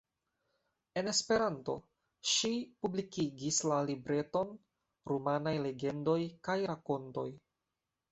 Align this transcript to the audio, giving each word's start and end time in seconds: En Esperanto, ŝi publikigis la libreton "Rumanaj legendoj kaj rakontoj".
En 0.99 1.09
Esperanto, 1.09 1.73
ŝi 2.29 2.49
publikigis 2.85 3.59
la 3.71 3.77
libreton 3.89 4.55
"Rumanaj 5.13 5.53
legendoj 5.67 6.17
kaj 6.49 6.57
rakontoj". 6.73 7.27